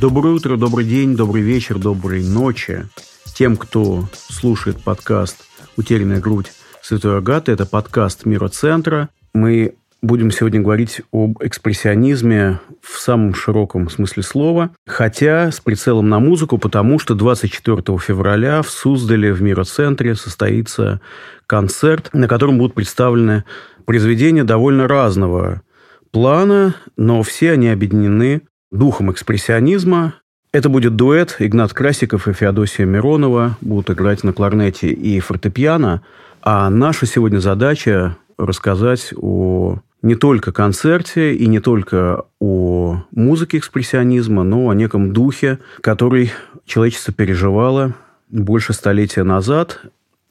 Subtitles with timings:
[0.00, 2.88] Доброе утро, добрый день, добрый вечер, доброй ночи
[3.34, 5.44] тем, кто слушает подкаст
[5.76, 7.52] «Утерянная грудь Святой Агаты».
[7.52, 9.10] Это подкаст Мироцентра.
[9.32, 16.18] Мы будем сегодня говорить об экспрессионизме в самом широком смысле слова, хотя с прицелом на
[16.18, 21.00] музыку, потому что 24 февраля в Суздале в Мироцентре состоится
[21.46, 23.44] концерт, на котором будут представлены
[23.86, 25.62] произведения довольно разного
[26.10, 28.42] плана, но все они объединены
[28.72, 30.14] духом экспрессионизма.
[30.52, 33.56] Это будет дуэт Игнат Красиков и Феодосия Миронова.
[33.60, 36.02] Будут играть на кларнете и фортепиано.
[36.42, 44.42] А наша сегодня задача рассказать о не только концерте и не только о музыке экспрессионизма,
[44.42, 46.32] но о неком духе, который
[46.66, 47.94] человечество переживало
[48.28, 49.80] больше столетия назад.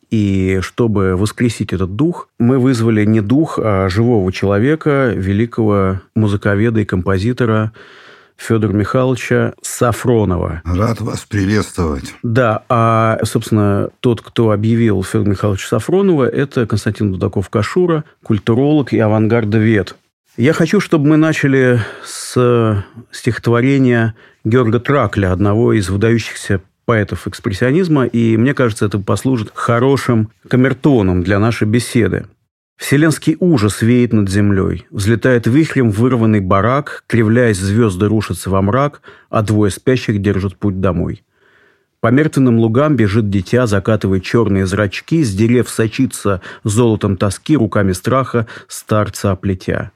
[0.10, 6.86] И чтобы воскресить этот дух, мы вызвали не дух, а живого человека, великого музыковеда и
[6.86, 7.72] композитора
[8.36, 10.62] Федора Михайловича Сафронова.
[10.64, 12.14] Рад вас приветствовать.
[12.22, 19.96] Да, а, собственно, тот, кто объявил Федора Михайловича Сафронова, это Константин Дудаков-Кашура, культуролог и авангардовед.
[20.38, 28.38] Я хочу, чтобы мы начали с стихотворения Георга Тракля, одного из выдающихся поэтов экспрессионизма, и
[28.38, 32.28] мне кажется, это послужит хорошим камертоном для нашей беседы.
[32.82, 34.88] Вселенский ужас веет над землей.
[34.90, 41.24] Взлетает вихрем вырванный барак, кривляясь звезды рушатся во мрак, а двое спящих держат путь домой.
[42.00, 48.48] По мертвенным лугам бежит дитя, закатывая черные зрачки, с дерев сочится золотом тоски, руками страха
[48.68, 49.92] старца оплетя.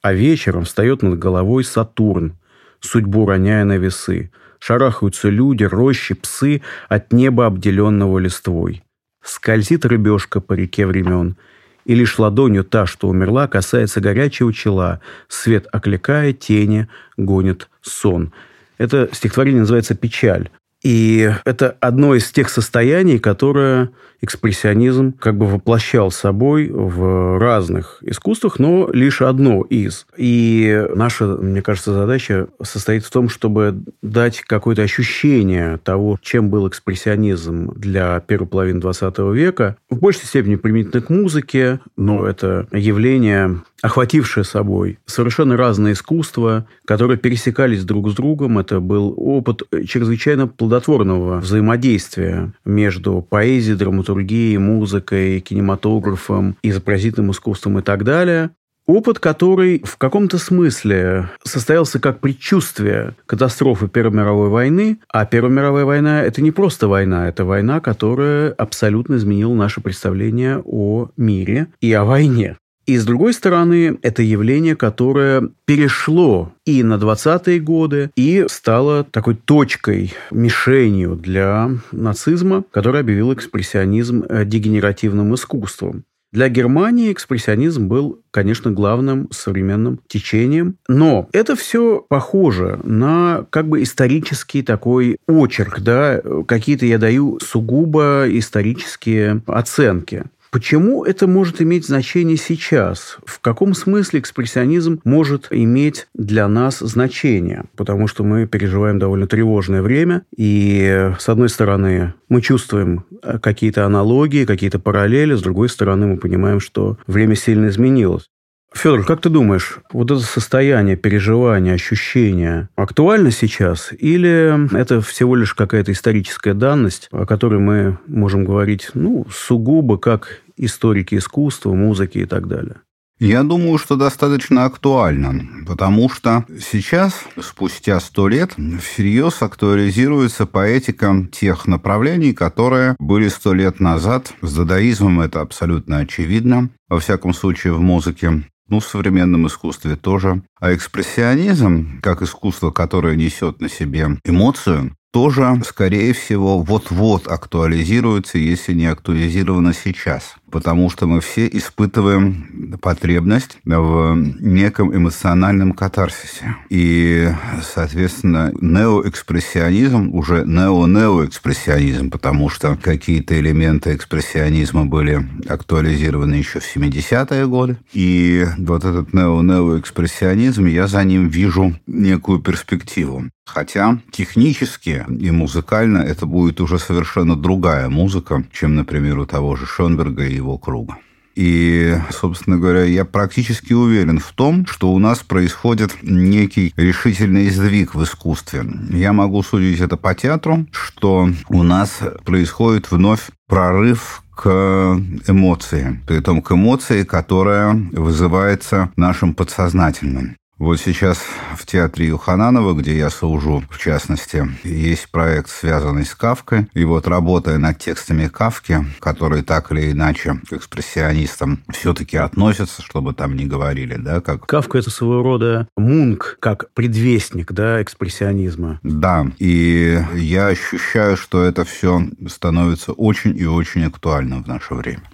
[0.00, 2.38] А вечером встает над головой Сатурн,
[2.80, 4.32] судьбу роняя на весы.
[4.58, 8.82] Шарахаются люди, рощи, псы от неба, обделенного листвой.
[9.22, 11.36] Скользит рыбешка по реке времен–
[11.90, 18.32] и лишь ладонью та, что умерла, касается горячего чела, свет окликает, тени гонит сон.
[18.78, 20.50] Это стихотворение называется «Печаль».
[20.82, 23.90] И это одно из тех состояний, которое
[24.22, 30.06] экспрессионизм как бы воплощал собой в разных искусствах, но лишь одно из.
[30.16, 36.68] И наша, мне кажется, задача состоит в том, чтобы дать какое-то ощущение того, чем был
[36.68, 43.62] экспрессионизм для первой половины 20 века, в большей степени применительно к музыке, но это явление
[43.82, 48.58] охватившее собой совершенно разные искусства, которые пересекались друг с другом.
[48.58, 58.04] Это был опыт чрезвычайно плодотворного взаимодействия между поэзией, драматургией, музыкой, кинематографом, изобразительным искусством и так
[58.04, 58.50] далее.
[58.86, 65.00] Опыт, который в каком-то смысле состоялся как предчувствие катастрофы Первой мировой войны.
[65.12, 70.62] А Первая мировая война– это не просто война, это война, которая абсолютно изменила наше представление
[70.64, 72.58] о мире и о войне.
[72.86, 79.36] И с другой стороны, это явление, которое перешло и на 20-е годы, и стало такой
[79.36, 86.04] точкой, мишенью для нацизма, который объявил экспрессионизм э, дегенеративным искусством.
[86.32, 93.82] Для Германии экспрессионизм был, конечно, главным современным течением, но это все похоже на как бы
[93.82, 100.24] исторический такой очерк, да, какие-то я даю сугубо исторические оценки.
[100.50, 103.18] Почему это может иметь значение сейчас?
[103.24, 107.64] В каком смысле экспрессионизм может иметь для нас значение?
[107.76, 113.86] Потому что мы переживаем довольно тревожное время, и, с одной стороны, мы чувствуем э, какие-то
[113.86, 118.28] аналогии, какие-то параллели, с другой стороны, мы понимаем, что время сильно изменилось.
[118.74, 123.90] Федор, как ты думаешь, вот это состояние, переживания, ощущения актуально сейчас?
[123.98, 130.42] Или это всего лишь какая-то историческая данность, о которой мы можем говорить ну, сугубо как
[130.56, 132.76] историки искусства, музыки и так далее?
[133.20, 141.66] Я думаю, что достаточно актуально, потому что сейчас, спустя сто лет, всерьез актуализируется поэтика тех
[141.66, 144.32] направлений, которые были сто лет назад.
[144.40, 150.42] С дадаизмом это абсолютно очевидно, во всяком случае в музыке ну, в современном искусстве тоже.
[150.58, 158.72] А экспрессионизм, как искусство, которое несет на себе эмоцию, тоже, скорее всего, вот-вот актуализируется, если
[158.72, 166.56] не актуализировано сейчас потому что мы все испытываем потребность в неком эмоциональном катарсисе.
[166.68, 167.28] И,
[167.62, 177.78] соответственно, неоэкспрессионизм уже нео-неоэкспрессионизм, потому что какие-то элементы экспрессионизма были актуализированы еще в 70-е годы.
[177.92, 183.24] И вот этот нео-неоэкспрессионизм, я за ним вижу некую перспективу.
[183.52, 189.66] Хотя технически и музыкально это будет уже совершенно другая музыка, чем, например, у того же
[189.66, 190.96] Шонберга и его круга.
[191.36, 197.94] И, собственно говоря, я практически уверен в том, что у нас происходит некий решительный сдвиг
[197.94, 198.64] в искусстве.
[198.90, 206.20] Я могу судить это по театру, что у нас происходит вновь прорыв к эмоции, при
[206.20, 210.36] том к эмоции, которая вызывается нашим подсознательным.
[210.60, 211.22] Вот сейчас
[211.56, 216.68] в театре Юхананова, где я служу, в частности, есть проект, связанный с Кавкой.
[216.74, 223.14] И вот работая над текстами Кавки, которые так или иначе к экспрессионистам все-таки относятся, чтобы
[223.14, 224.44] там не говорили, да, как...
[224.44, 228.80] Кавка– это своего рода мунк, как предвестник, да, экспрессионизма.
[228.82, 235.04] Да, и я ощущаю, что это все становится очень и очень актуальным в наше время.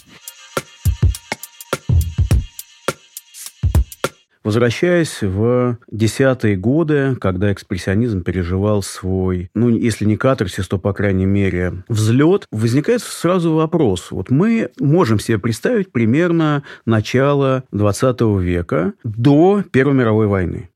[4.46, 11.26] Возвращаясь в десятые годы, когда экспрессионизм переживал свой, ну, если не катарсис, то, по крайней
[11.26, 14.12] мере, взлет, возникает сразу вопрос.
[14.12, 20.70] Вот мы можем себе представить примерно начало 20 века до Первой мировой войны.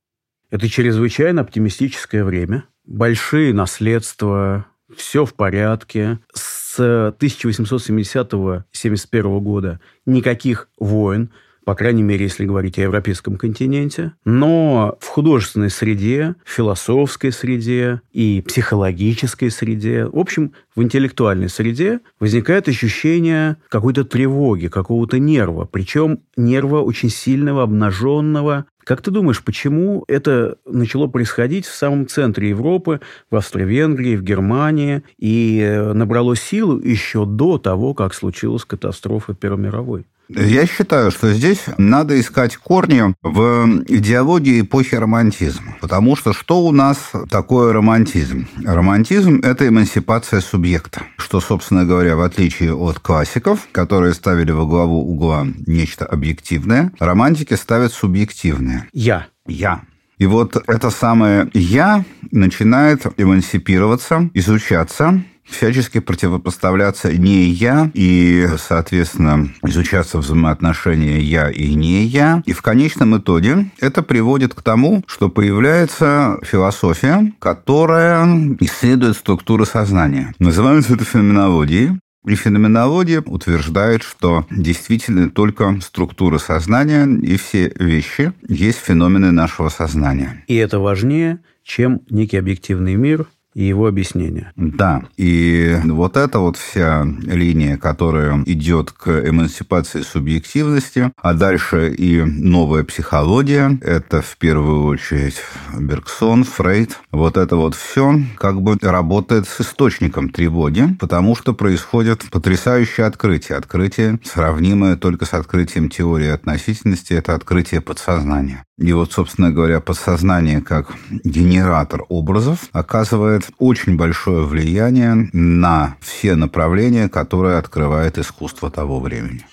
[0.51, 2.65] Это чрезвычайно оптимистическое время.
[2.85, 6.19] Большие наследства, все в порядке.
[6.35, 11.31] С 1870-71 года никаких войн,
[11.65, 18.43] по крайней мере, если говорить о европейском континенте, но в художественной среде, философской среде и
[18.47, 26.81] психологической среде, в общем, в интеллектуальной среде возникает ощущение какой-то тревоги, какого-то нерва, причем нерва
[26.81, 33.37] очень сильного, обнаженного, как ты думаешь, почему это начало происходить в самом центре Европы, в
[33.37, 40.07] Австро-Венгрии, в Германии, и э, набрало силу еще до того, как случилась катастрофа Первой мировой?
[40.37, 45.77] Я считаю, что здесь надо искать корни в идеологии эпохи романтизма.
[45.81, 48.47] Потому что что у нас такое романтизм?
[48.65, 51.03] Романтизм– это эмансипация субъекта.
[51.17, 57.55] Что, собственно говоря, в отличие от классиков, которые ставили во главу угла нечто объективное, романтики
[57.55, 58.89] ставят субъективное.
[58.93, 59.27] Я.
[59.47, 59.83] Я.
[60.19, 70.19] И вот это самое «я» начинает эмансипироваться, изучаться, всячески противопоставляться не я и, соответственно, изучаться
[70.19, 72.43] взаимоотношения я и не я.
[72.47, 78.27] И в конечном итоге это приводит к тому, что появляется философия, которая
[78.61, 80.35] исследует структуру сознания.
[80.39, 81.99] Называется это феноменологией.
[82.27, 90.45] И феноменология утверждает, что действительно только структура сознания и все вещи есть феномены нашего сознания.
[90.47, 94.53] И это важнее, чем некий объективный мир, и его объяснения.
[94.57, 102.23] Да, и вот эта вот вся линия, которая идет к эмансипации субъективности, а дальше и
[102.23, 105.37] новая психология, это в первую очередь
[105.79, 112.25] Бергсон, Фрейд, вот это вот все как бы работает с источником тревоги, потому что происходит
[112.31, 113.59] потрясающее открытие.
[113.59, 118.65] Открытие, сравнимое только с открытием теории относительности, это открытие подсознания.
[118.81, 127.11] И вот, собственно говоря, подсознание как генератор образов оказывает очень большое влияние на все направления,
[127.11, 129.45] которые открывает искусство того времени.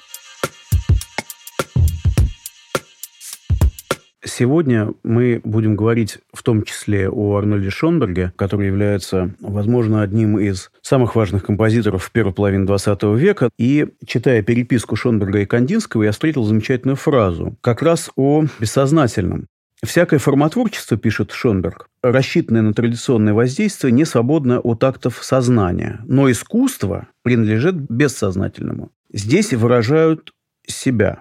[4.27, 10.69] Сегодня мы будем говорить в том числе о Арнольде Шонберге, который является, возможно, одним из
[10.81, 13.49] самых важных композиторов в первой половине XX века.
[13.57, 19.47] И, читая переписку Шонберга и Кандинского, я встретил замечательную фразу как раз о бессознательном.
[19.83, 26.01] Всякое формотворчество, пишет Шонберг, рассчитанное на традиционное воздействие, не свободно от актов сознания.
[26.05, 28.91] Но искусство принадлежит бессознательному.
[29.13, 30.33] Здесь выражают
[30.65, 31.19] себя.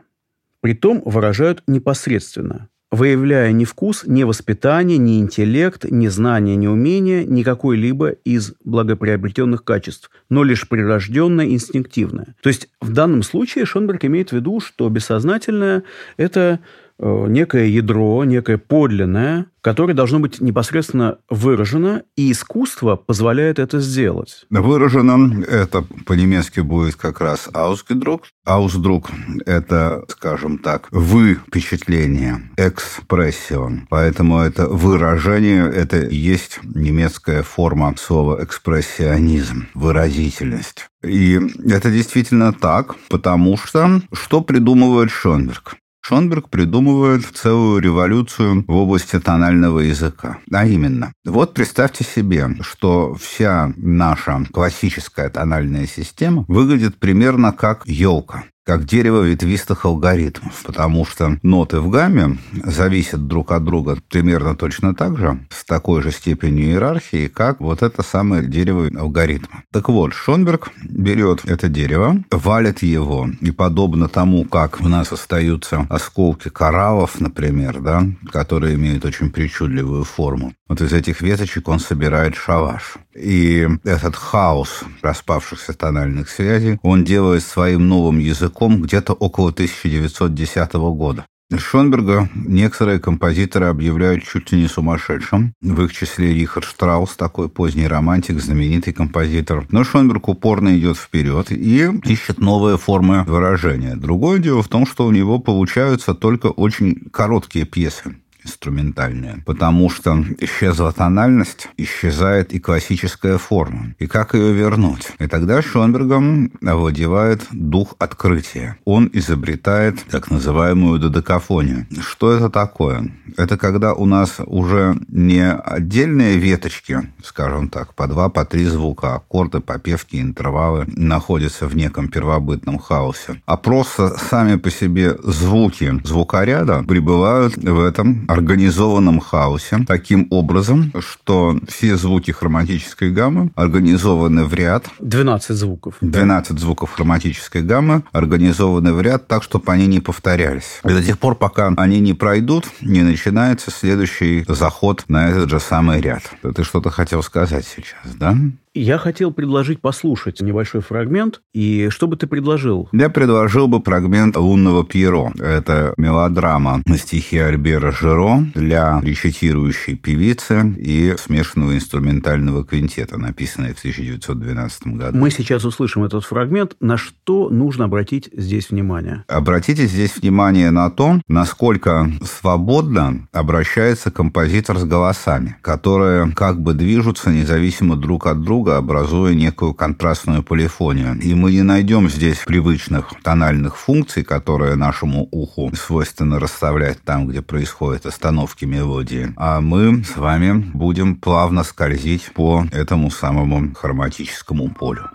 [0.60, 7.42] Притом выражают непосредственно выявляя ни вкус, ни воспитание, ни интеллект, ни знание, ни умение, ни
[7.42, 12.36] какой-либо из благоприобретенных качеств, но лишь прирожденное, инстинктивное.
[12.42, 15.82] То есть в данном случае Шонберг имеет в виду, что бессознательное–
[16.16, 16.60] это
[16.98, 24.46] некое ядро, некое подлинное, которое должно быть непосредственно выражено, и искусство позволяет это сделать.
[24.48, 28.20] Выражено это по-немецки будет как раз «ausgedruck».
[28.46, 29.06] «Ausdruck»–
[29.46, 33.88] это, скажем так, вы впечатление, экспрессион.
[33.90, 40.88] Поэтому это выражение, это есть немецкая форма слова «экспрессионизм», выразительность.
[41.04, 45.76] И это действительно так, потому что что придумывает Шонберг?
[46.08, 50.38] Шонберг придумывает целую революцию в области тонального языка.
[50.52, 58.44] А именно, вот представьте себе, что вся наша классическая тональная система выглядит примерно как елка.
[58.66, 64.92] Как дерево ветвистых алгоритмов, потому что ноты в гамме зависят друг от друга примерно точно
[64.92, 69.62] так же, с такой же степенью иерархии, как вот это самое дерево алгоритма.
[69.72, 75.86] Так вот, Шонберг берет это дерево, валит его, и подобно тому, как у нас остаются
[75.88, 82.34] осколки кораллов, например, да, которые имеют очень причудливую форму, вот из этих веточек он собирает
[82.34, 82.94] шалаш.
[83.14, 91.26] И этот хаос распавшихся тональных связей он делает своим новым языком где-то около 1910 года.
[91.56, 95.54] Шонберга некоторые композиторы объявляют чуть ли не сумасшедшим.
[95.60, 99.64] В их числе Рихард Штраус, такой поздний романтик, знаменитый композитор.
[99.70, 103.94] Но Шонберг упорно идет вперед и ищет новые формы выражения.
[103.94, 110.24] Другое дело в том, что у него получаются только очень короткие пьесы инструментальная, потому что
[110.38, 113.94] исчезла тональность, исчезает и классическая форма.
[113.98, 115.08] И как ее вернуть?
[115.18, 118.78] И тогда Шонбергом овладевает дух открытия.
[118.84, 121.86] Он изобретает так называемую додекафонию.
[122.00, 123.10] Что это такое?
[123.36, 129.16] Это когда у нас уже не отдельные веточки, скажем так, по два, по три звука,
[129.16, 136.84] аккорды, попевки, интервалы находятся в неком первобытном хаосе, а просто сами по себе звуки звукоряда
[136.84, 144.86] пребывают в этом организованном хаосе таким образом, что все звуки хроматической гаммы организованы в ряд.
[145.00, 145.96] 12 звуков.
[146.00, 146.58] 12 да?
[146.58, 150.80] звуков хроматической гаммы организованы в ряд так, чтобы они не повторялись.
[150.84, 155.60] И до тех пор, пока они не пройдут, не начинается следующий заход на этот же
[155.60, 156.22] самый ряд.
[156.42, 158.36] Ты что-то хотел сказать сейчас, да?
[158.78, 161.40] Я хотел предложить послушать небольшой фрагмент.
[161.54, 162.90] И что бы ты предложил?
[162.92, 165.32] Я предложил бы фрагмент «Лунного Пьеро».
[165.38, 173.78] Это мелодрама на стихи Альбера Жиро для речитирующей певицы и смешанного инструментального квинтета, написанная в
[173.78, 175.16] 1912 году.
[175.16, 176.76] Мы сейчас услышим этот фрагмент.
[176.78, 179.24] На что нужно обратить здесь внимание?
[179.26, 187.30] Обратите здесь внимание на то, насколько свободно обращается композитор с голосами, которые как бы движутся
[187.30, 191.18] независимо друг от друга, друга, образуя некую контрастную полифонию.
[191.20, 197.42] И мы не найдем здесь привычных тональных функций, которые нашему уху свойственно расставлять там, где
[197.42, 199.32] происходят остановки мелодии.
[199.36, 205.10] А мы с вами будем плавно скользить по этому самому хроматическому полю.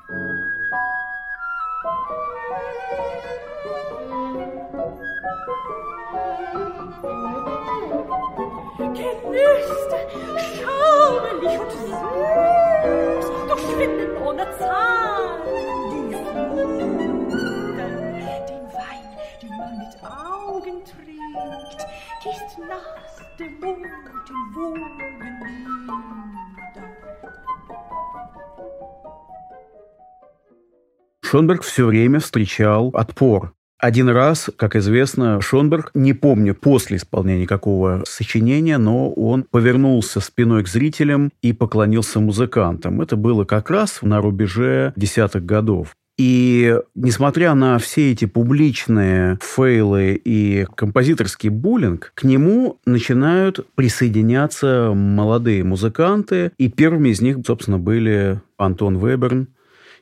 [31.32, 33.54] Шонберг все время встречал отпор.
[33.82, 40.64] Один раз, как известно, Шонберг, не помню после исполнения какого сочинения, но он повернулся спиной
[40.64, 43.02] к зрителям и поклонился музыкантам.
[43.02, 45.96] Это было как раз на рубеже десятых годов.
[46.20, 55.64] И несмотря на все эти публичные фейлы и композиторский буллинг, к нему начинают присоединяться молодые
[55.64, 56.52] музыканты.
[56.60, 59.48] И первыми из них, собственно, были Антон Веберн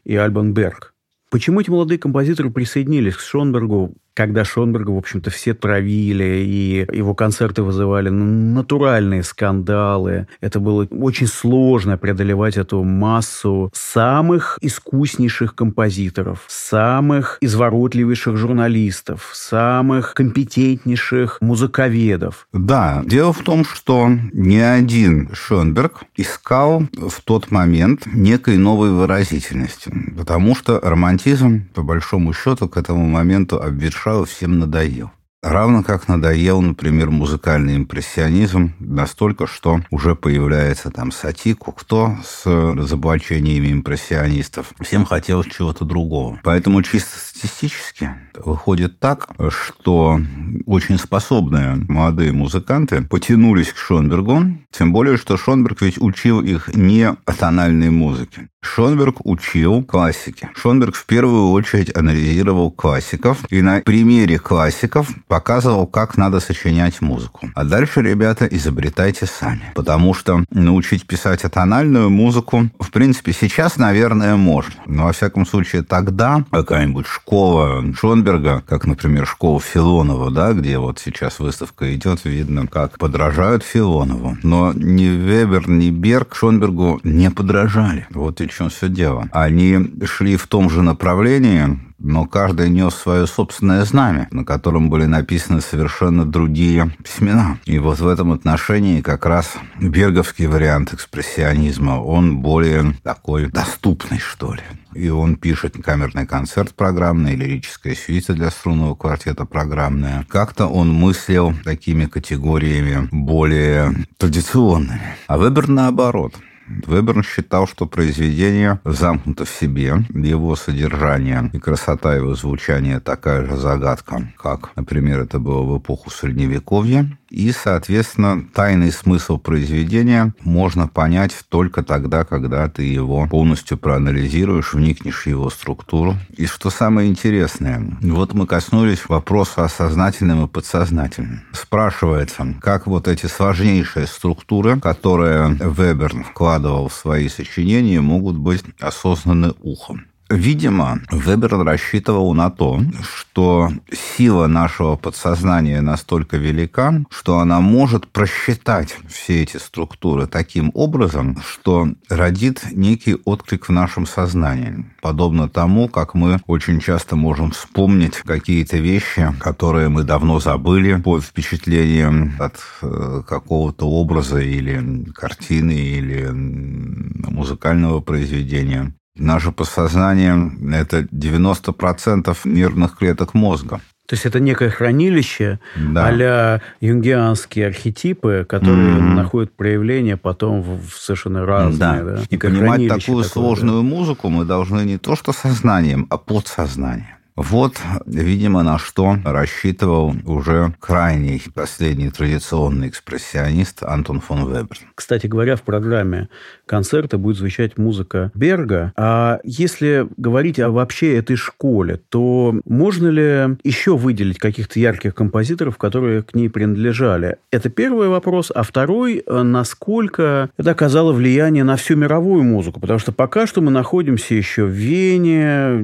[0.03, 0.93] и Альбан Берг.
[1.29, 3.95] Почему эти молодые композиторы присоединились к Шонбергу?
[4.19, 10.27] Когда Шонберга, в общем-то, все травили, и его концерты вызывали натуральные скандалы.
[10.41, 21.37] Это было очень сложно преодолевать эту массу самых искуснейших композиторов, самых изворотливейших журналистов, самых компетентнейших
[21.39, 22.45] музыковедов.
[22.51, 29.93] Да, дело в том, что ни один Шонберг искал в тот момент некой новой выразительности,
[30.17, 35.11] потому что романтизм, по большому счету, к этому моменту обветшал Шао всем надоел.
[35.43, 43.71] Равно как надоел, например, музыкальный импрессионизм настолько, что уже появляется там Сатику, кто с разоблачениями
[43.71, 44.73] импрессионистов.
[44.81, 46.39] Всем хотелось чего-то другого.
[46.43, 50.19] Поэтому чисто статистически выходит так, что
[50.65, 57.15] очень способные молодые музыканты потянулись к Шонбергу, тем более, что Шонберг ведь учил их не
[57.39, 58.49] тональной музыке.
[58.61, 60.49] Шонберг учил классики.
[60.55, 67.49] Шонберг в первую очередь анализировал классиков и на примере классиков показывал, как надо сочинять музыку.
[67.55, 69.71] А дальше, ребята, изобретайте сами.
[69.75, 74.75] Потому что научить писать атональную музыку, в принципе, сейчас, наверное, можно.
[74.85, 80.99] Но, во всяком случае, тогда какая-нибудь школа Шонберга, как, например, школа Филонова, да, где вот
[80.99, 84.37] сейчас выставка идет, видно, как подражают Филонову.
[84.43, 88.05] Но ни Вебер, ни Берг Шонбергу не подражали.
[88.09, 89.29] Вот и в чем все дело.
[89.31, 95.05] Они шли в том же направлении, но каждый нес свое собственное знамя, на котором были
[95.05, 97.59] написаны совершенно другие письмена.
[97.65, 104.53] И вот в этом отношении как раз берговский вариант экспрессионизма, он более такой доступный, что
[104.53, 104.61] ли.
[104.93, 110.25] И он пишет камерный концерт программный, лирическая сюита для струнного квартета программная.
[110.29, 115.15] Как-то он мыслил такими категориями более традиционными.
[115.27, 116.33] А Вебер наоборот–
[116.69, 123.57] Веберн считал, что произведение замкнуто в себе, его содержание и красота его звучания такая же
[123.57, 127.17] загадка, как, например, это было в эпоху Средневековья.
[127.29, 135.23] И, соответственно, тайный смысл произведения можно понять только тогда, когда ты его полностью проанализируешь, вникнешь
[135.23, 136.15] в его структуру.
[136.37, 141.41] И что самое интересное, вот мы коснулись вопроса о сознательном и подсознательном.
[141.53, 149.53] Спрашивается, как вот эти сложнейшие структуры, которые Вебер вкладывал в свои сочинения, могут быть осознаны
[149.61, 150.05] ухом.
[150.29, 158.95] Видимо, Вебер рассчитывал на то, что сила нашего подсознания настолько велика, что она может просчитать
[159.09, 164.85] все эти структуры таким образом, что родит некий отклик в нашем сознании.
[165.01, 171.23] Подобно тому, как мы очень часто можем вспомнить какие-то вещи, которые мы давно забыли под
[171.23, 178.93] впечатлением от э, какого-то образа или картины или музыкального произведения.
[179.15, 183.81] Наше подсознание– это 90% нервных клеток мозга.
[184.09, 186.07] То есть это некое хранилище да.
[186.07, 189.13] а юнгианские архетипы, которые mm-hmm.
[189.13, 192.03] находят проявление потом в совершенно разные.
[192.03, 192.03] Да.
[192.03, 192.23] Да?
[192.27, 193.87] И понимать такую такое, сложную да.
[193.87, 197.18] музыку мы должны не то что сознанием, а подсознанием.
[197.41, 204.77] Вот, видимо, на что рассчитывал уже крайний, последний традиционный экспрессионист Антон фон Вебер.
[204.93, 206.27] Кстати говоря, в программе
[206.65, 208.91] концерта будет звучать музыка Берга.
[208.97, 215.77] А если говорить о вообще этой школе, то можно ли еще выделить каких-то ярких композиторов,
[215.77, 217.37] которые к ней принадлежали?
[217.51, 218.51] Это первый вопрос.
[218.53, 222.81] А второй, насколько это оказало влияние на всю мировую музыку?
[222.81, 225.79] Потому что пока что мы находимся еще в Вене,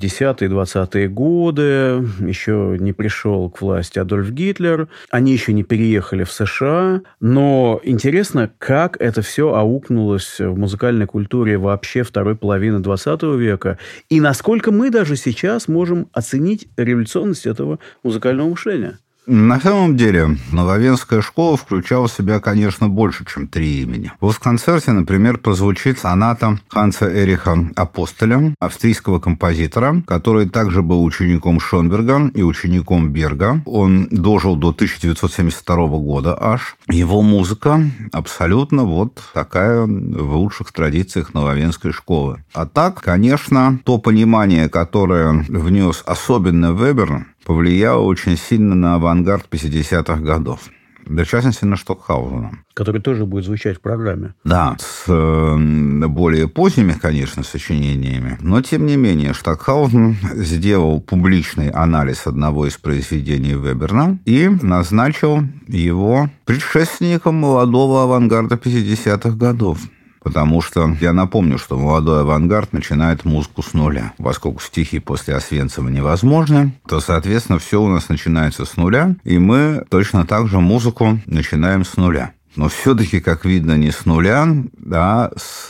[0.00, 6.32] 10-20 20-е годы, еще не пришел к власти Адольф Гитлер, они еще не переехали в
[6.32, 13.78] США, но интересно, как это все аукнулось в музыкальной культуре вообще второй половины 20 века,
[14.08, 18.98] и насколько мы даже сейчас можем оценить революционность этого музыкального мышления.
[19.26, 24.12] На самом деле, Нововенская школа включала в себя, конечно, больше, чем три имени.
[24.20, 32.30] В концерте, например, прозвучит соната Ханса Эриха Апостеля, австрийского композитора, который также был учеником Шонберга
[32.34, 33.62] и учеником Берга.
[33.64, 36.76] Он дожил до 1972 года аж.
[36.90, 37.80] Его музыка
[38.12, 42.44] абсолютно вот такая в лучших традициях Нововенской школы.
[42.52, 50.16] А так, конечно, то понимание, которое внес особенно Вебер, повлияло очень сильно на авангард 50-х
[50.20, 50.70] годов.
[51.06, 52.58] В частности, на Штокхаузена.
[52.72, 54.34] Который тоже будет звучать в программе.
[54.42, 58.38] Да, с э, более поздними, конечно, сочинениями.
[58.40, 66.30] Но, тем не менее, Штокхаузен сделал публичный анализ одного из произведений Веберна и назначил его
[66.46, 69.78] предшественником молодого авангарда 50-х годов.
[70.24, 74.14] Потому что я напомню, что молодой авангард начинает музыку с нуля.
[74.18, 79.84] Поскольку стихи после Освенцима невозможны, то, соответственно, все у нас начинается с нуля, и мы
[79.90, 84.46] точно так же музыку начинаем с нуля но все-таки, как видно, не с нуля,
[84.92, 85.68] а с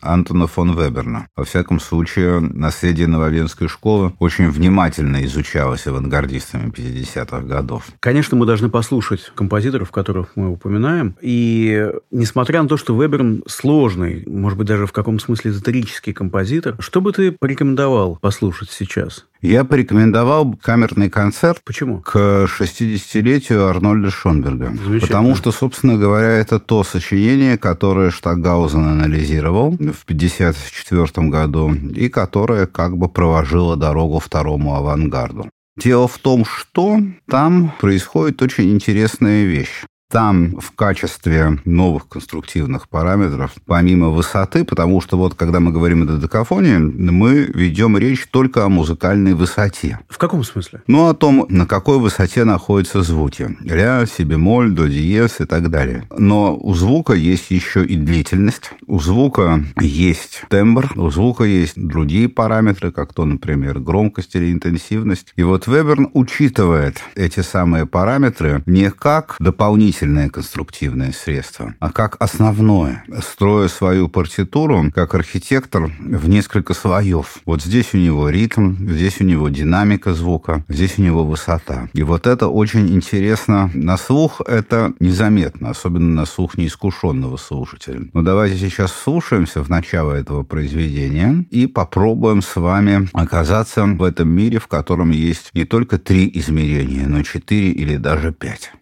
[0.00, 1.28] Антона фон Веберна.
[1.36, 7.86] Во всяком случае, наследие Нововенской школы очень внимательно изучалось авангардистами 50-х годов.
[8.00, 11.16] Конечно, мы должны послушать композиторов, которых мы упоминаем.
[11.20, 16.76] И несмотря на то, что Веберн сложный, может быть, даже в каком-то смысле эзотерический композитор,
[16.78, 19.26] что бы ты порекомендовал послушать сейчас?
[19.42, 21.62] Я порекомендовал камерный концерт.
[21.64, 22.00] Почему?
[22.00, 24.72] К 60-летию Арнольда Шонберга.
[25.00, 32.66] Потому что, собственно говоря, это то сочинение, которое Штагаузен анализировал в 1954 году и которое
[32.66, 35.48] как бы проложило дорогу второму авангарду.
[35.78, 39.84] Дело в том, что там происходит очень интересная вещь.
[40.10, 46.06] Там в качестве новых конструктивных параметров, помимо высоты, потому что вот когда мы говорим о
[46.06, 50.00] додекафоне, мы ведем речь только о музыкальной высоте.
[50.08, 50.82] В каком смысле?
[50.88, 53.56] Ну, о том, на какой высоте находятся звуки.
[53.60, 56.08] Ля, си бемоль, до диез и так далее.
[56.18, 62.28] Но у звука есть еще и длительность, у звука есть тембр, у звука есть другие
[62.28, 65.32] параметры, как то, например, громкость или интенсивность.
[65.36, 72.16] И вот Веберн учитывает эти самые параметры не как дополнительные дополнительное конструктивное средство, а как
[72.20, 77.38] основное, строя свою партитуру как архитектор в несколько слоев.
[77.44, 81.88] Вот здесь у него ритм, здесь у него динамика звука, здесь у него высота.
[81.92, 83.70] И вот это очень интересно.
[83.74, 88.00] На слух это незаметно, особенно на слух неискушенного слушателя.
[88.12, 94.28] Но давайте сейчас слушаемся в начало этого произведения и попробуем с вами оказаться в этом
[94.28, 98.72] мире, в котором есть не только три измерения, но четыре или даже пять.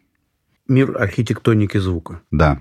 [0.68, 2.20] Мир архитектоники звука.
[2.30, 2.60] Да.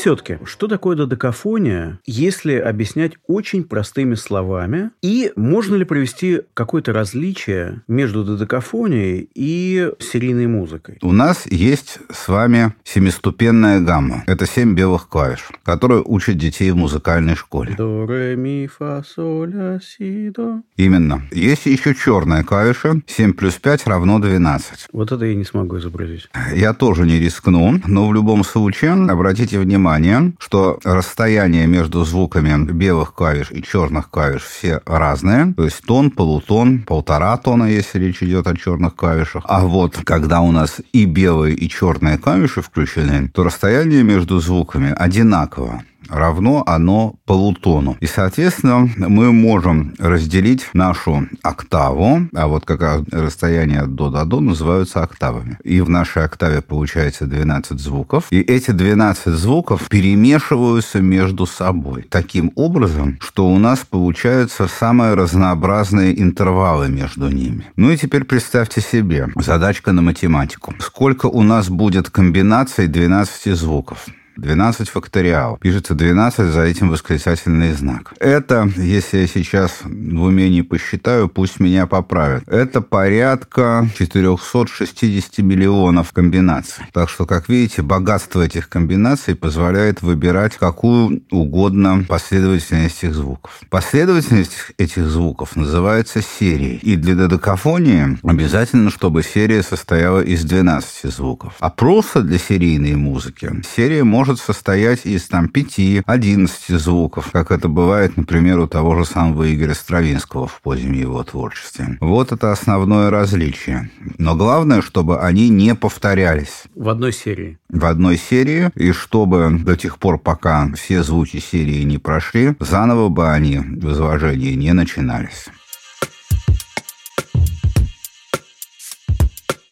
[0.00, 4.90] Все-таки, что такое додекафония, если объяснять очень простыми словами?
[5.02, 10.96] И можно ли провести какое-то различие между додекафонией и серийной музыкой?
[11.02, 14.24] У нас есть с вами семиступенная гамма.
[14.26, 17.74] Это семь белых клавиш, которые учат детей в музыкальной школе.
[17.76, 20.62] До, ре, ми, фа, соль, ля, си, до.
[20.76, 21.24] Именно.
[21.30, 23.02] Есть еще черная клавиша.
[23.06, 24.88] 7 плюс 5 равно 12.
[24.94, 26.30] Вот это я не смогу изобразить.
[26.54, 29.89] Я тоже не рискну, но в любом случае обратите внимание,
[30.38, 35.52] что расстояние между звуками белых клавиш и черных клавиш все разные.
[35.56, 39.44] То есть тон, полутон, полтора тона, если речь идет о черных клавишах.
[39.46, 44.94] А вот когда у нас и белые, и черные клавиши включены, то расстояние между звуками
[44.96, 47.96] одинаково равно оно полутону.
[48.00, 55.02] И, соответственно, мы можем разделить нашу октаву, а вот как расстояние до до до называются
[55.02, 55.58] октавами.
[55.64, 58.26] И в нашей октаве получается 12 звуков.
[58.30, 66.20] И эти 12 звуков перемешиваются между собой таким образом, что у нас получаются самые разнообразные
[66.20, 67.66] интервалы между ними.
[67.76, 70.74] Ну и теперь представьте себе задачка на математику.
[70.80, 74.06] Сколько у нас будет комбинаций 12 звуков?
[74.40, 75.58] 12 факториал.
[75.58, 78.14] Пишется 12, за этим восклицательный знак.
[78.18, 82.44] Это, если я сейчас в уме не посчитаю, пусть меня поправят.
[82.46, 86.84] Это порядка 460 миллионов комбинаций.
[86.92, 93.60] Так что, как видите, богатство этих комбинаций позволяет выбирать какую угодно последовательность этих звуков.
[93.68, 96.78] Последовательность этих звуков называется серией.
[96.78, 101.54] И для додекафонии обязательно, чтобы серия состояла из 12 звуков.
[101.60, 107.66] А просто для серийной музыки серия может может состоять из там 5-11 звуков, как это
[107.66, 111.98] бывает, например, у того же самого Игоря Стравинского в позднем его творчестве.
[112.00, 113.90] Вот это основное различие.
[114.18, 116.62] Но главное, чтобы они не повторялись.
[116.76, 117.58] В одной серии.
[117.70, 123.08] В одной серии, и чтобы до тех пор, пока все звуки серии не прошли, заново
[123.08, 125.48] бы они в изложении не начинались.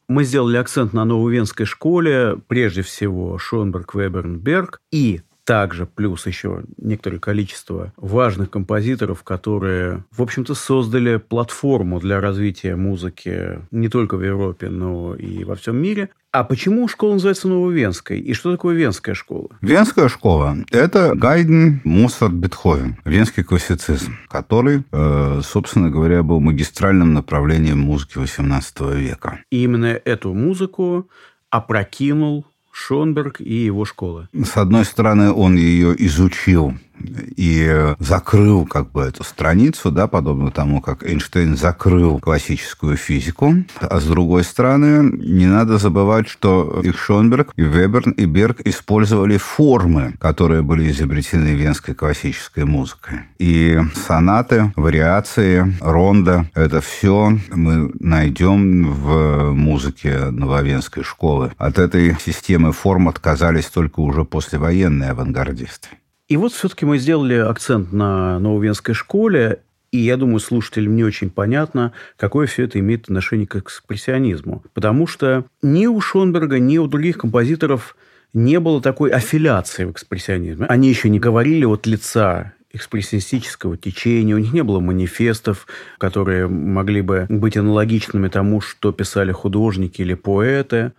[0.09, 6.65] Мы сделали акцент на нововенской школе, прежде всего Шонберг, Веберн, Берг, и также плюс еще
[6.77, 14.23] некоторое количество важных композиторов, которые, в общем-то, создали платформу для развития музыки не только в
[14.23, 16.11] Европе, но и во всем мире.
[16.33, 18.21] А почему школа называется Нововенской?
[18.21, 19.49] И что такое Венская школа?
[19.63, 22.99] Венская школа– это Гайден, Моцарт, Бетховен.
[23.07, 29.41] Венский классицизм, который, э, собственно говоря, был магистральным направлением музыки XVIII века.
[29.51, 31.09] И именно эту музыку
[31.49, 32.45] опрокинул
[32.79, 34.29] Шонберг и его школы.
[34.33, 36.75] С одной стороны, он ее изучил
[37.37, 43.55] и закрыл как бы эту страницу, да, подобно тому, как Эйнштейн закрыл классическую физику.
[43.81, 49.37] А с другой стороны, не надо забывать, что и Шонберг, и Веберн, и Берг использовали
[49.37, 53.21] формы, которые были изобретены венской классической музыкой.
[53.39, 61.53] И сонаты, вариации, ронда– это все мы найдем в музыке нововенской школы.
[61.59, 65.89] От этой системы форм отказались только уже послевоенные авангардисты.
[66.29, 69.61] И вот все-таки мы сделали акцент на Нововенской школе,
[69.91, 74.63] и я думаю, слушателям не очень понятно, какое все это имеет отношение к экспрессионизму.
[74.75, 77.97] Потому что ни у Шонберга, ни у других композиторов
[78.35, 80.67] не было такой аффилиации в экспрессионизме.
[80.67, 87.01] Они еще не говорили от лица экспрессионистического течения, у них не было манифестов, которые могли
[87.01, 90.93] бы быть аналогичными тому, что писали художники или поэты.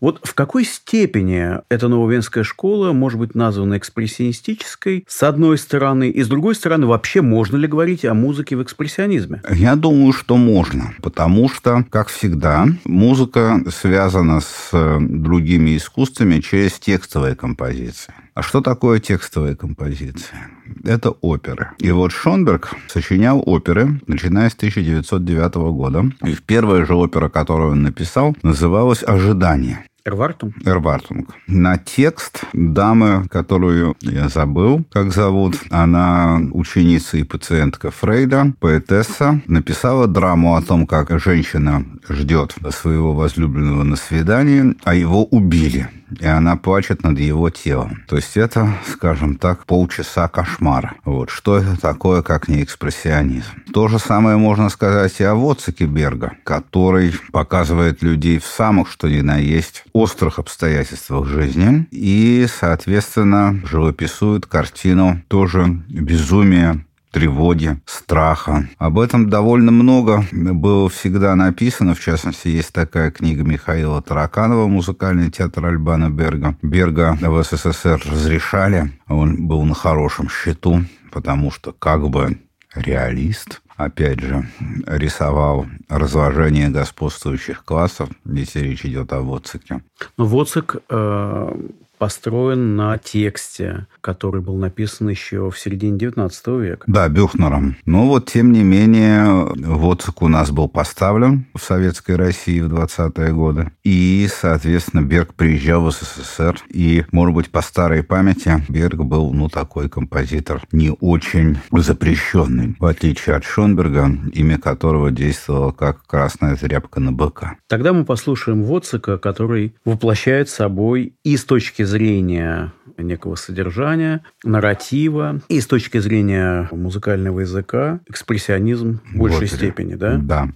[0.00, 6.22] Вот в какой степени эта нововенская школа может быть названа экспрессионистической, с одной стороны, и
[6.22, 9.42] с другой стороны, вообще можно ли говорить о музыке в экспрессионизме?
[9.50, 16.74] Я думаю, что можно, потому что, как всегда, музыка связана с э, другими искусствами через
[16.74, 18.14] текстовые композиции.
[18.34, 20.50] А что такое текстовая композиция?
[20.84, 21.70] Это оперы.
[21.78, 26.04] И вот Шонберг сочинял оперы, начиная с 1909 года.
[26.24, 29.84] И первая же опера, которую он написал, называлась «Ожидание».
[30.06, 30.54] Эрвартунг?
[30.66, 31.30] Эрвартунг.
[31.46, 40.06] На текст дамы, которую я забыл, как зовут, она ученица и пациентка Фрейда, поэтесса, написала
[40.06, 45.88] драму о том, как женщина ждет своего возлюбленного на свидании, а его убили
[46.20, 48.02] и она плачет над его телом.
[48.08, 50.94] То есть это, скажем так, полчаса кошмара.
[51.04, 51.30] Вот.
[51.30, 53.50] Что это такое, как не экспрессионизм?
[53.72, 59.08] То же самое можно сказать и о Воцике Берга, который показывает людей в самых, что
[59.08, 68.68] ни на есть, острых обстоятельствах жизни и, соответственно, живописует картину тоже безумия тревоги, страха.
[68.76, 71.94] Об этом довольно много было всегда написано.
[71.94, 76.56] В частности, есть такая книга Михаила Тараканова «Музыкальный театр Альбана Берга».
[76.60, 78.90] Берга в СССР разрешали.
[79.06, 82.36] Он был на хорошем счету, потому что как бы
[82.74, 84.48] реалист, опять же,
[84.84, 89.82] рисовал разложение господствующих классов, если речь идет о Воцике.
[90.18, 91.56] Но Воцик э,
[91.98, 96.84] построен на тексте, который был написан еще в середине XIX века.
[96.86, 97.76] Да, Бюхнером.
[97.86, 99.24] Но вот, тем не менее,
[99.56, 103.70] Воцик у нас был поставлен в Советской России в 20-е годы.
[103.84, 106.58] И, соответственно, Берг приезжал в СССР.
[106.68, 112.84] И, может быть, по старой памяти, Берг был, ну, такой композитор не очень запрещенный, в
[112.86, 117.56] отличие от Шонберга, имя которого действовало как красная тряпка на быка.
[117.68, 125.60] Тогда мы послушаем Воцика, который воплощает собой и с точки зрения некого содержания, нарратива и
[125.60, 130.18] с точки зрения музыкального языка экспрессионизм в большей вот, степени, да?
[130.18, 130.48] Да.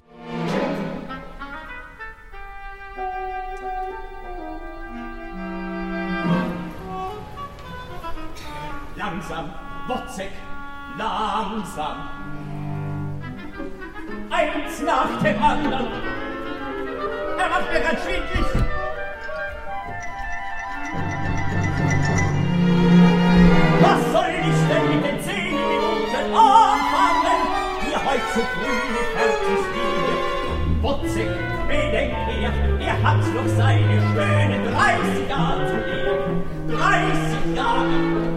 [8.97, 9.51] Langsam,
[9.89, 10.33] Wozzeck,
[10.99, 11.97] langsam.
[14.31, 15.87] Eins nach dem anderen.
[17.39, 18.58] Er macht mir ganz schwindlig.
[26.41, 27.41] anfangen,
[27.91, 28.79] ihr heut zu früh
[29.15, 30.83] fertig liegt.
[30.83, 31.29] Butzig,
[31.67, 36.43] bedenkt ihr, ihr habt noch seine schönen 30 Jahre zu leben.
[36.69, 38.28] 30 Jahre!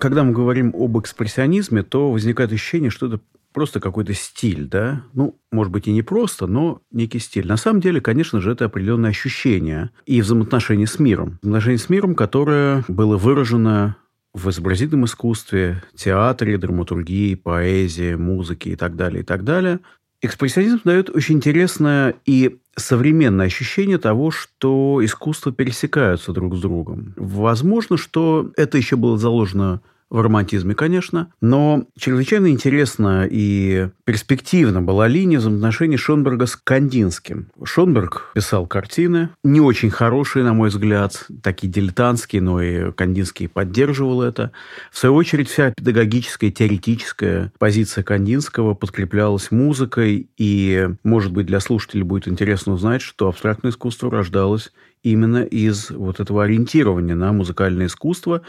[0.00, 3.20] Когда мы говорим об экспрессионизме, то возникает ощущение, что это
[3.52, 5.04] просто какой-то стиль, да?
[5.14, 7.46] Ну, может быть, и не просто, но некий стиль.
[7.46, 11.38] На самом деле, конечно же, это определенное ощущение и взаимоотношение с миром.
[11.42, 13.96] Взаимоотношение с миром, которое было выражено
[14.34, 19.80] в изобразительном искусстве, театре, драматургии, поэзии, музыке и так далее, и так далее.
[20.20, 27.14] Экспрессионизм дает очень интересное и современное ощущение того, что искусства пересекаются друг с другом.
[27.16, 29.80] Возможно, что это еще было заложено
[30.10, 37.48] в романтизме, конечно, но чрезвычайно интересно и перспективно была линия взаимоотношений Шонберга с Кандинским.
[37.62, 44.22] Шонберг писал картины, не очень хорошие, на мой взгляд, такие дилетантские, но и Кандинский поддерживал
[44.22, 44.52] это.
[44.90, 52.04] В свою очередь, вся педагогическая, теоретическая позиция Кандинского подкреплялась музыкой, и, может быть, для слушателей
[52.04, 58.42] будет интересно узнать, что абстрактное искусство рождалось именно из вот этого ориентирования на музыкальное искусство,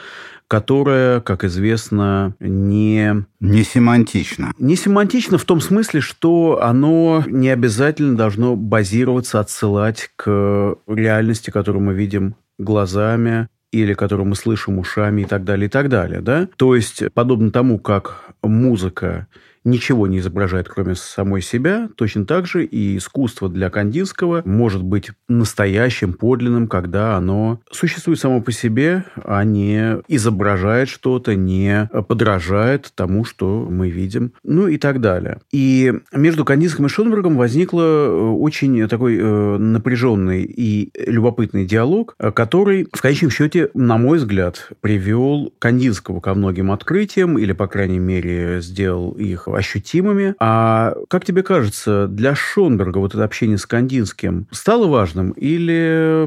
[0.48, 3.26] которое, как известно, не...
[3.40, 4.52] Не семантично.
[4.58, 11.84] Не семантично в том смысле, что оно не обязательно должно базироваться, отсылать к реальности, которую
[11.84, 16.22] мы видим глазами, или которую мы слышим ушами и так далее, и так далее.
[16.22, 16.48] Да?
[16.58, 19.28] То есть, подобно тому, как музыка
[19.64, 25.12] ничего не изображает, кроме самой себя, точно так же и искусство для Кандинского может быть
[25.28, 33.26] настоящим, подлинным, когда оно существует само по себе, а не изображает что-то, не подражает тому,
[33.26, 35.40] что мы видим, ну и так далее.
[35.52, 42.88] И между Кандинским и Шонбергом возникло э, очень такой э, напряженный и любопытный диалог, который
[42.94, 48.62] в конечном счете, на мой взгляд, привел Кандинского ко многим открытиям, или, по крайней мере,
[48.62, 50.36] сделал их ощутимыми.
[50.40, 56.26] А как тебе кажется, для Шонберга вот это общение с Кандинским стало важным или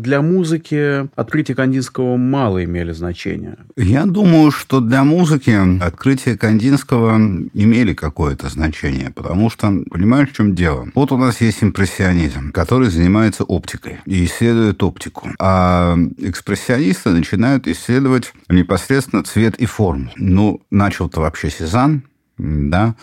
[0.00, 3.58] для музыки открытие Кандинского мало имели значения?
[3.76, 10.54] Я думаю, что для музыки открытие Кандинского имели какое-то значение, потому что, понимаешь, в чем
[10.54, 10.88] дело?
[10.94, 15.30] Вот у нас есть импрессионизм, который занимается оптикой и исследует оптику.
[15.38, 20.10] А экспрессионисты начинают исследовать непосредственно цвет и форму.
[20.16, 22.02] Ну, начал-то вообще Сезанн,
[22.36, 22.94] да,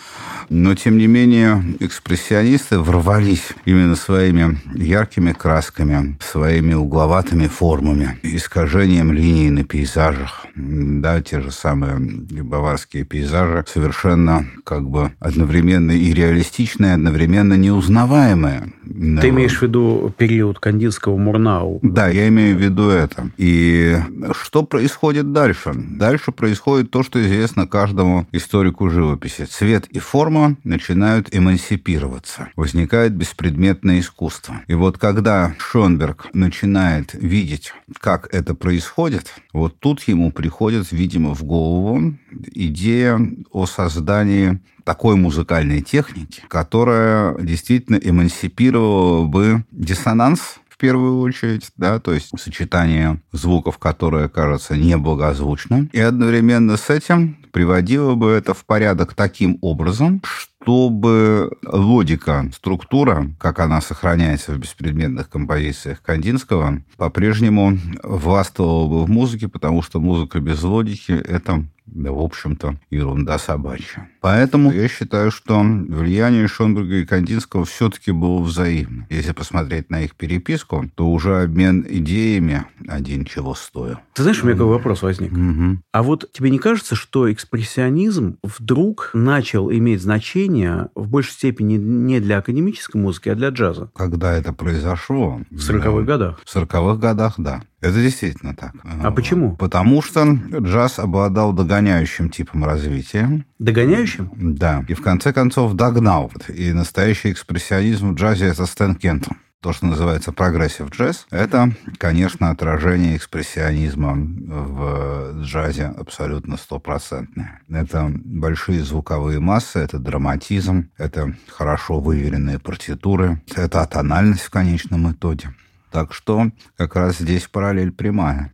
[0.50, 9.50] но тем не менее экспрессионисты ворвались именно своими яркими красками, своими угловатыми формами, искажением линий
[9.50, 17.54] на пейзажах, да, те же самые баварские пейзажи, совершенно как бы одновременно и реалистичные, одновременно
[17.54, 18.74] неузнаваемые.
[18.84, 21.80] Ты имеешь в виду период Кандинского Мурнау?
[21.82, 23.30] Да, я имею в виду это.
[23.38, 23.96] И
[24.34, 25.72] что происходит дальше?
[25.74, 29.21] Дальше происходит то, что известно каждому историку живописи.
[29.30, 32.50] Цвет и форма начинают эмансипироваться.
[32.56, 34.62] Возникает беспредметное искусство.
[34.68, 41.44] И вот когда Шонберг начинает видеть, как это происходит, вот тут ему приходит, видимо, в
[41.44, 42.16] голову
[42.54, 43.20] идея
[43.52, 52.32] о создании такой музыкальной техники, которая действительно эмансипировала бы диссонанс первую очередь, да, то есть
[52.40, 59.60] сочетание звуков, которое кажется неблагозвучным, и одновременно с этим приводило бы это в порядок таким
[59.62, 69.10] образом, чтобы логика, структура, как она сохраняется в беспредметных композициях Кандинского, по-прежнему властвовала бы в
[69.10, 74.10] музыке, потому что музыка без логики– это да, в общем-то, ерунда собачья.
[74.22, 79.06] Поэтому я считаю, что влияние Шёнберга и Кандинского все-таки было взаимно.
[79.10, 83.98] Если посмотреть на их переписку, то уже обмен идеями один чего стоил.
[84.14, 85.32] Ты знаешь, у меня какой вопрос возник?
[85.32, 85.82] Угу.
[85.92, 92.20] А вот тебе не кажется, что экспрессионизм вдруг начал иметь значение в большей степени не
[92.20, 93.92] для академической музыки, а для джаза?
[93.96, 95.42] Когда это произошло?
[95.50, 96.40] В 40-х годах.
[96.46, 97.62] В 40-х годах, да.
[97.82, 98.74] Это действительно так.
[98.84, 99.56] А почему?
[99.56, 103.44] Потому что джаз обладал догоняющим типом развития.
[103.60, 104.32] Догоняющим?
[104.36, 104.86] Да.
[104.88, 106.32] И в конце концов догнал.
[106.48, 112.50] И настоящий экспрессионизм в джазе– это Стэн Кентон то, что называется progressive jazz, это, конечно,
[112.50, 117.62] отражение экспрессионизма в джазе абсолютно стопроцентное.
[117.70, 125.54] Это большие звуковые массы, это драматизм, это хорошо выверенные партитуры, это тональность в конечном итоге.
[125.92, 128.54] Так что как раз здесь параллель прямая.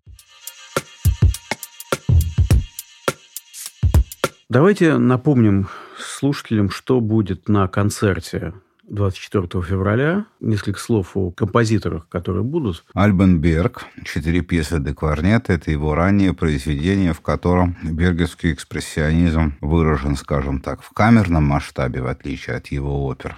[4.50, 5.67] Давайте напомним
[6.00, 8.54] слушателям, что будет на концерте
[8.89, 10.26] 24 февраля.
[10.39, 12.86] Несколько слов о композиторах, которые будут.
[12.93, 15.54] Альбен Берг, четыре пьесы де кларнета.
[15.54, 22.08] Это его раннее произведение, в котором бергерский экспрессионизм выражен, скажем так, в камерном масштабе, в
[22.08, 23.36] отличие от его опер.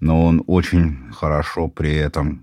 [0.00, 2.42] Но он очень хорошо при этом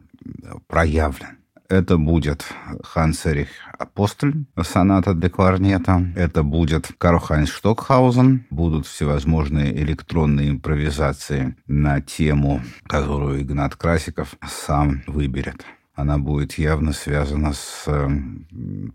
[0.68, 1.38] проявлен.
[1.70, 2.46] Это будет
[2.84, 6.02] Ханс Эрих Апостоль, соната для кларнета.
[6.16, 8.46] Это будет Карл Хайнс Штокхаузен.
[8.50, 15.66] Будут всевозможные электронные импровизации на тему, которую Игнат Красиков сам выберет.
[15.94, 17.86] Она будет явно связана с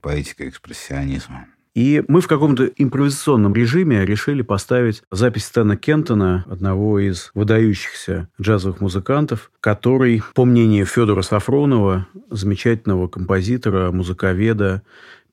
[0.01, 1.47] поэтикой экспрессионизма.
[1.75, 8.81] И мы в каком-то импровизационном режиме решили поставить запись Стэна Кентона, одного из выдающихся джазовых
[8.81, 14.83] музыкантов, который, по мнению Федора Сафронова, замечательного композитора, музыковеда,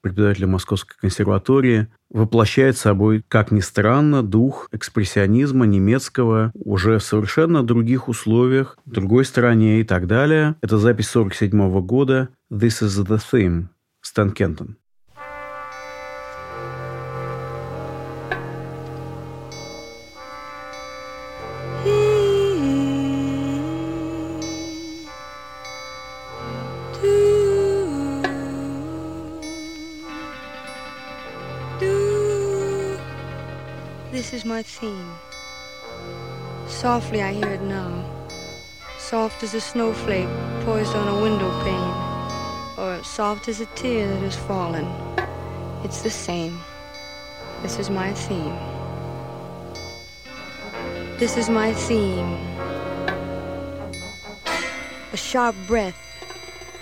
[0.02, 8.08] преподавателя Московской консерватории, воплощает собой, как ни странно, дух экспрессионизма немецкого уже в совершенно других
[8.08, 10.56] условиях, в другой стране и так далее.
[10.62, 13.66] Это запись 1947 года «This is the theme»
[14.02, 14.78] Стэн Кентон.
[34.60, 35.14] My theme.
[36.68, 38.04] Softly I hear it now,
[38.98, 40.28] soft as a snowflake
[40.66, 41.94] poised on a window pane,
[42.78, 44.86] or soft as a tear that has fallen.
[45.86, 46.60] It's the same.
[47.62, 48.58] This is my theme.
[51.20, 52.30] This is my theme.
[55.14, 56.00] A sharp breath,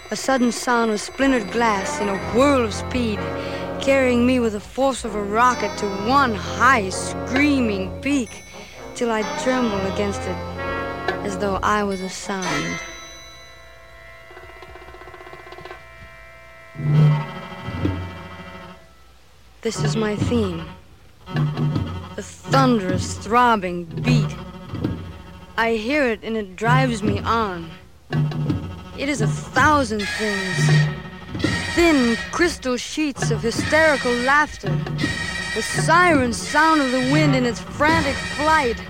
[0.09, 3.19] a sudden sound of splintered glass in a whirl of speed
[3.87, 8.43] carrying me with the force of a rocket to one high, screaming peak,
[8.95, 10.35] till I tremble against it
[11.25, 12.81] as though I was a sound.
[19.61, 20.65] This is my theme.
[22.17, 24.35] the thunderous, throbbing beat.
[25.57, 27.69] I hear it and it drives me on.
[28.97, 30.86] It is a thousand things.
[31.77, 34.75] Thin crystal sheets of hysterical laughter.
[35.53, 38.81] The siren sound of the wind in its frantic flight.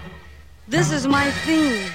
[0.70, 1.92] This is my theme.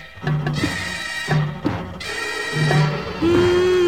[3.22, 3.82] Mm-hmm.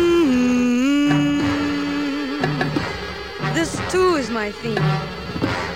[3.55, 4.79] This too is my theme.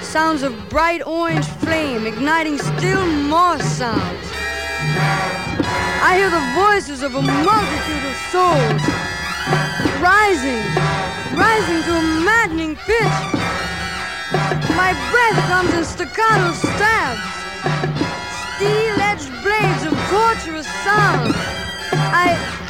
[0.01, 4.33] Sounds of bright orange flame igniting still more sounds.
[6.01, 9.09] I hear the voices of a multitude of souls
[10.01, 10.63] rising,
[11.39, 13.19] rising to a maddening pitch.
[14.81, 17.27] My breath comes in staccato stabs,
[18.55, 21.35] steel-edged blades of torturous sound.
[22.25, 22.29] I,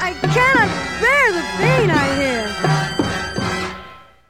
[0.09, 2.45] I cannot bear the pain I hear.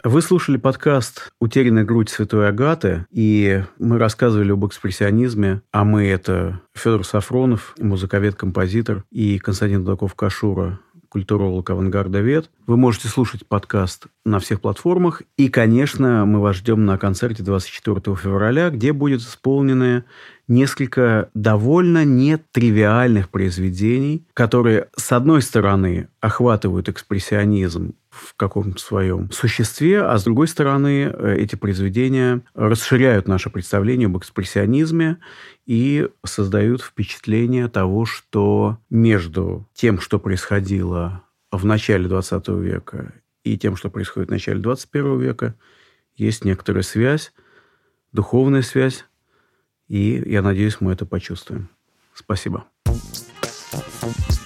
[0.05, 6.61] Вы слушали подкаст «Утерянная грудь Святой Агаты», и мы рассказывали об экспрессионизме, а мы– это
[6.72, 10.78] Федор Сафронов, музыковед-композитор, и Константин Дудаков-Кашура,
[11.09, 12.50] культуролог авангардовед.
[12.66, 15.22] Вы можете слушать подкаст на всех платформах.
[15.36, 20.04] И, конечно, мы вас ждем на концерте 24 февраля, где будет исполнены
[20.49, 30.18] несколько довольно нетривиальных произведений, которые, с одной стороны, охватывают экспрессионизм в каком-то своем существе, а
[30.18, 35.18] с другой стороны, э, эти произведения расширяют наше представление об экспрессионизме
[35.66, 41.22] и создают впечатление того, что между тем, что происходило
[41.53, 43.12] в начале XX века
[43.44, 45.55] и тем, что происходит в начале XXI века,
[46.16, 47.32] есть некоторая связь,
[48.12, 49.05] духовная связь,
[49.89, 51.68] и я надеюсь, мы это почувствуем.
[52.14, 52.66] Спасибо.
[52.84, 54.38] Спасибо.